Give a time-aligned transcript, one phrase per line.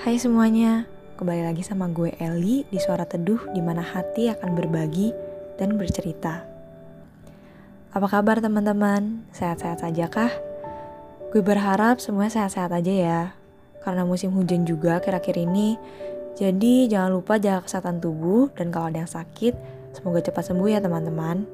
[0.00, 0.88] Hai semuanya,
[1.20, 5.12] kembali lagi sama gue Eli di Suara Teduh di mana hati akan berbagi
[5.60, 6.48] dan bercerita.
[7.92, 9.28] Apa kabar teman-teman?
[9.36, 10.32] Sehat-sehat saja kah?
[11.28, 13.20] Gue berharap semuanya sehat-sehat aja ya.
[13.84, 15.76] Karena musim hujan juga kira-kira ini,
[16.40, 19.52] jadi jangan lupa jaga kesehatan tubuh dan kalau ada yang sakit,
[19.92, 21.44] semoga cepat sembuh ya teman-teman.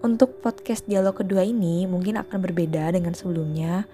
[0.00, 3.84] Untuk podcast dialog kedua ini mungkin akan berbeda dengan sebelumnya,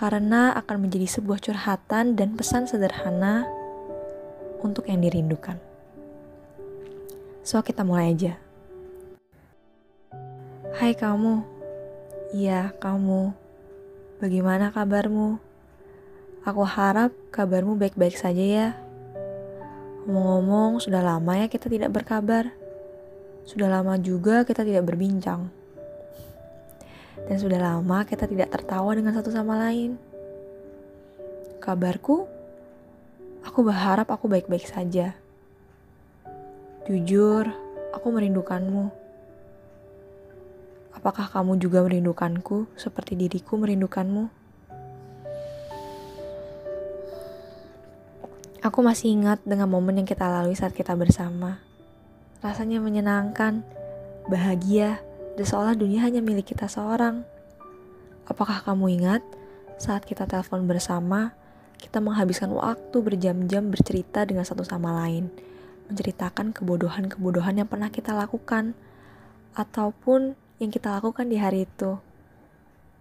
[0.00, 3.44] karena akan menjadi sebuah curhatan dan pesan sederhana
[4.64, 5.60] untuk yang dirindukan.
[7.44, 8.40] So, kita mulai aja.
[10.80, 11.44] Hai kamu,
[12.32, 13.36] iya kamu,
[14.24, 15.36] bagaimana kabarmu?
[16.48, 18.68] Aku harap kabarmu baik-baik saja ya.
[20.08, 22.48] Ngomong-ngomong, sudah lama ya kita tidak berkabar.
[23.44, 25.59] Sudah lama juga kita tidak berbincang
[27.26, 29.98] dan sudah lama kita tidak tertawa dengan satu sama lain.
[31.60, 32.24] Kabarku,
[33.44, 35.12] aku berharap aku baik-baik saja.
[36.88, 37.50] Jujur,
[37.92, 38.88] aku merindukanmu.
[40.96, 44.40] Apakah kamu juga merindukanku seperti diriku merindukanmu?
[48.60, 51.64] Aku masih ingat dengan momen yang kita lalui saat kita bersama.
[52.44, 53.64] Rasanya menyenangkan,
[54.28, 55.00] bahagia,
[55.40, 57.24] dan seolah dunia hanya milik kita seorang.
[58.28, 59.24] Apakah kamu ingat
[59.80, 61.32] saat kita telepon bersama,
[61.80, 65.32] kita menghabiskan waktu berjam-jam bercerita dengan satu sama lain,
[65.88, 68.76] menceritakan kebodohan-kebodohan yang pernah kita lakukan,
[69.56, 71.96] ataupun yang kita lakukan di hari itu.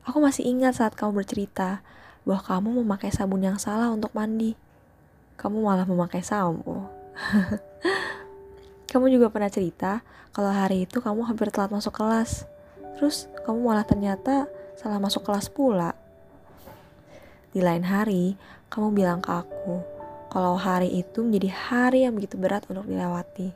[0.07, 1.83] Aku masih ingat saat kamu bercerita
[2.23, 4.55] bahwa kamu memakai sabun yang salah untuk mandi.
[5.35, 6.87] Kamu malah memakai sampo.
[8.89, 10.01] Kamu juga pernah cerita
[10.33, 12.49] kalau hari itu kamu hampir telat masuk kelas.
[12.97, 15.93] Terus kamu malah ternyata salah masuk kelas pula.
[17.53, 18.33] Di lain hari,
[18.73, 23.49] kamu bilang ke aku kalau hari itu menjadi hari yang begitu berat untuk dilewati.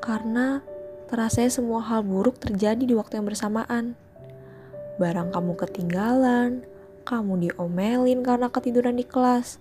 [0.00, 0.64] Karena
[1.08, 3.92] terasa semua hal buruk terjadi di waktu yang bersamaan.
[4.96, 6.64] Barang kamu ketinggalan,
[7.04, 9.60] kamu diomelin karena ketiduran di kelas.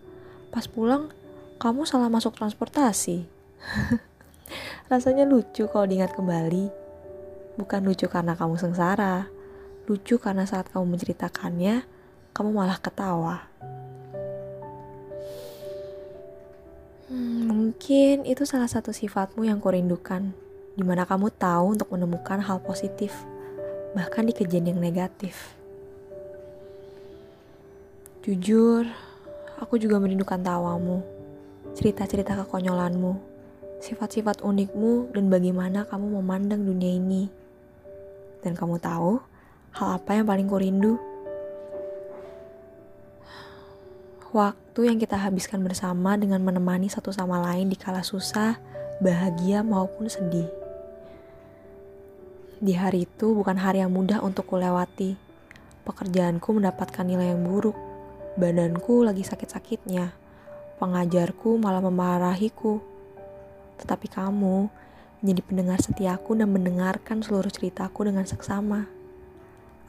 [0.51, 1.11] Pas pulang,
[1.59, 3.27] kamu salah masuk transportasi.
[4.91, 6.69] Rasanya lucu kalau diingat kembali.
[7.59, 9.27] Bukan lucu karena kamu sengsara,
[9.89, 11.83] lucu karena saat kamu menceritakannya,
[12.31, 13.49] kamu malah ketawa.
[17.09, 20.29] Hmm, mungkin itu salah satu sifatmu yang kurindukan,
[20.77, 23.11] di mana kamu tahu untuk menemukan hal positif,
[23.97, 25.57] bahkan di kejadian yang negatif.
[28.21, 28.85] Jujur,
[29.57, 31.01] aku juga merindukan tawamu,
[31.73, 33.28] cerita-cerita kekonyolanmu,
[33.79, 37.31] sifat-sifat unikmu dan bagaimana kamu memandang dunia ini.
[38.43, 39.19] Dan kamu tahu
[39.75, 40.99] hal apa yang paling kurindu?
[44.29, 48.61] Waktu yang kita habiskan bersama dengan menemani satu sama lain di kala susah,
[49.01, 50.45] bahagia maupun sedih.
[52.59, 55.15] Di hari itu bukan hari yang mudah untuk kulewati.
[55.87, 57.73] Pekerjaanku mendapatkan nilai yang buruk.
[58.37, 60.13] Badanku lagi sakit-sakitnya.
[60.77, 62.88] Pengajarku malah memarahiku
[63.79, 64.67] tetapi kamu
[65.19, 68.87] menjadi pendengar setiaku dan mendengarkan seluruh ceritaku dengan seksama.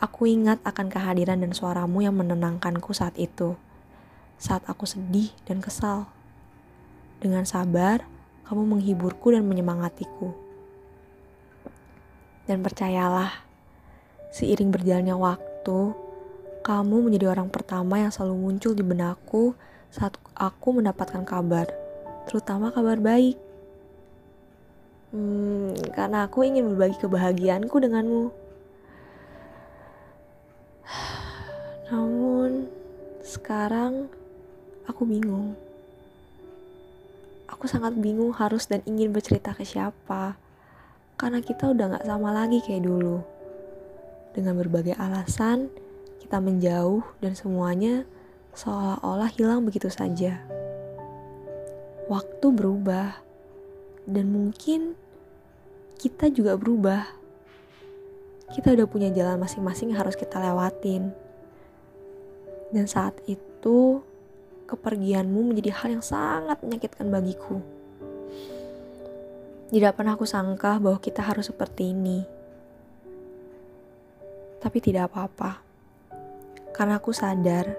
[0.01, 3.55] Aku ingat akan kehadiran dan suaramu yang menenangkanku saat itu,
[4.41, 6.09] saat aku sedih dan kesal.
[7.21, 8.09] Dengan sabar,
[8.49, 10.33] kamu menghiburku dan menyemangatiku.
[12.49, 13.45] Dan percayalah,
[14.33, 15.93] seiring berjalannya waktu,
[16.65, 19.53] kamu menjadi orang pertama yang selalu muncul di benakku
[19.93, 21.69] saat aku mendapatkan kabar,
[22.25, 23.50] terutama kabar baik.
[25.11, 28.31] Hmm, karena aku ingin berbagi kebahagiaanku denganmu.
[31.91, 32.71] Namun,
[33.27, 34.07] sekarang
[34.87, 35.59] aku bingung.
[37.51, 40.39] Aku sangat bingung harus dan ingin bercerita ke siapa.
[41.19, 43.19] Karena kita udah gak sama lagi kayak dulu.
[44.31, 45.67] Dengan berbagai alasan,
[46.23, 48.07] kita menjauh dan semuanya
[48.55, 50.39] seolah-olah hilang begitu saja.
[52.07, 53.19] Waktu berubah
[54.11, 54.99] dan mungkin
[56.03, 57.07] kita juga berubah.
[58.51, 61.15] Kita udah punya jalan masing-masing yang harus kita lewatin.
[62.75, 64.03] Dan saat itu,
[64.67, 67.63] kepergianmu menjadi hal yang sangat menyakitkan bagiku.
[69.71, 72.27] Tidak pernah aku sangka bahwa kita harus seperti ini.
[74.59, 75.63] Tapi tidak apa-apa.
[76.75, 77.71] Karena aku sadar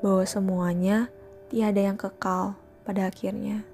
[0.00, 1.12] bahwa semuanya
[1.52, 2.56] tiada yang kekal
[2.88, 3.73] pada akhirnya.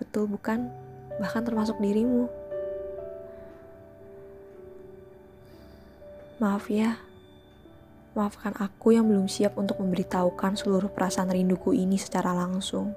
[0.00, 0.72] Betul bukan?
[1.20, 2.26] Bahkan termasuk dirimu.
[6.40, 6.96] Maaf ya,
[8.10, 12.90] Maafkan aku yang belum siap untuk memberitahukan seluruh perasaan rinduku ini secara langsung.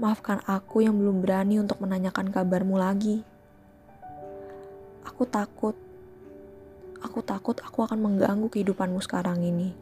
[0.00, 3.20] Maafkan aku yang belum berani untuk menanyakan kabarmu lagi.
[5.04, 5.76] Aku takut.
[7.04, 9.76] Aku takut aku akan mengganggu kehidupanmu sekarang ini.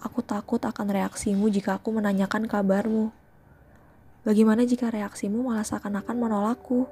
[0.00, 3.12] Aku takut akan reaksimu jika aku menanyakan kabarmu.
[4.22, 6.86] Bagaimana jika reaksimu malah seakan-akan menolakku?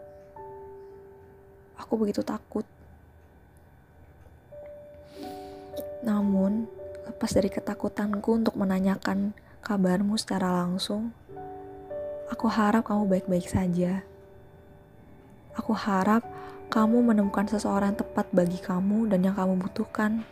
[1.78, 2.66] Aku begitu takut.
[6.02, 6.66] Namun,
[7.06, 9.30] lepas dari ketakutanku untuk menanyakan
[9.62, 11.14] kabarmu secara langsung,
[12.34, 14.02] aku harap kamu baik-baik saja.
[15.54, 16.26] Aku harap
[16.66, 20.26] kamu menemukan seseorang tepat bagi kamu dan yang kamu butuhkan.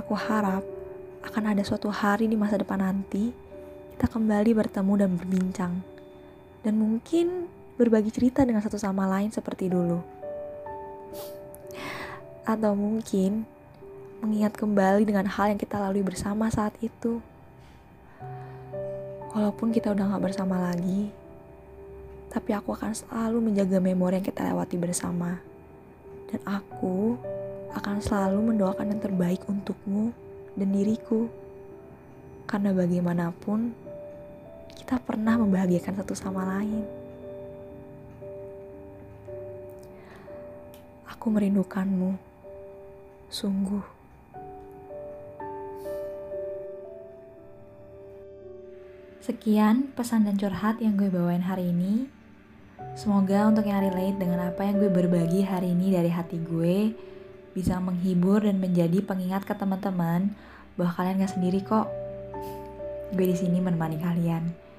[0.00, 0.64] Aku harap
[1.28, 3.49] akan ada suatu hari di masa depan nanti
[4.00, 5.72] kita kembali bertemu dan berbincang.
[6.64, 10.00] Dan mungkin berbagi cerita dengan satu sama lain seperti dulu.
[12.48, 13.44] Atau mungkin
[14.24, 17.20] mengingat kembali dengan hal yang kita lalui bersama saat itu.
[19.36, 21.12] Walaupun kita udah gak bersama lagi,
[22.32, 25.36] tapi aku akan selalu menjaga memori yang kita lewati bersama.
[26.32, 27.20] Dan aku
[27.76, 30.16] akan selalu mendoakan yang terbaik untukmu
[30.56, 31.28] dan diriku.
[32.48, 33.89] Karena bagaimanapun,
[34.90, 36.82] kita pernah membahagiakan satu sama lain.
[41.06, 42.18] Aku merindukanmu,
[43.30, 43.86] sungguh.
[49.22, 52.10] Sekian pesan dan curhat yang gue bawain hari ini.
[52.98, 56.98] Semoga untuk yang relate dengan apa yang gue berbagi hari ini dari hati gue
[57.54, 60.34] bisa menghibur dan menjadi pengingat ke teman-teman
[60.74, 61.86] bahwa kalian gak sendiri kok.
[63.14, 64.69] Gue di sini menemani kalian.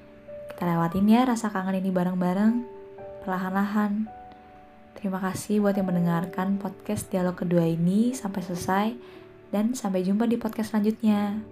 [0.62, 2.54] Kita lewatin ya rasa kangen ini bareng-bareng,
[3.26, 4.06] perlahan-lahan.
[4.94, 8.88] Terima kasih buat yang mendengarkan podcast dialog kedua ini sampai selesai
[9.50, 11.42] dan sampai jumpa di podcast selanjutnya.